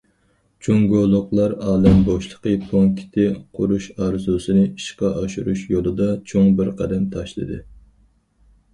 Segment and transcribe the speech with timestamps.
[0.67, 3.27] جۇڭگولۇقلار ئالەم بوشلۇقى پونكىتى
[3.59, 7.65] قۇرۇش ئارزۇسىنى ئىشقا ئاشۇرۇش يولىدا چوڭ بىر قەدەم تاشلىدى.